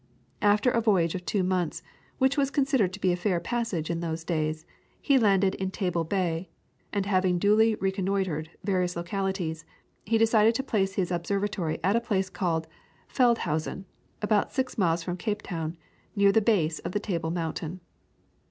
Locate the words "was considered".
2.35-2.91